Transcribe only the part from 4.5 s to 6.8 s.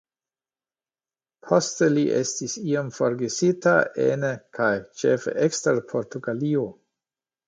kaj ĉefe ekster Portugalio.